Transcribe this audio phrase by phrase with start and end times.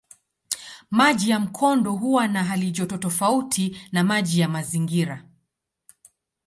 [0.91, 5.25] Maji ya mkondo huwa na halijoto tofauti na maji ya mazingira.